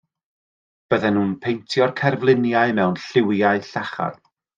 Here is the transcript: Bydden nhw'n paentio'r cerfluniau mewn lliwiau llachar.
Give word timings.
Bydden 0.93 1.13
nhw'n 1.17 1.35
paentio'r 1.43 1.93
cerfluniau 1.99 2.73
mewn 2.79 2.97
lliwiau 3.05 3.63
llachar. 3.69 4.17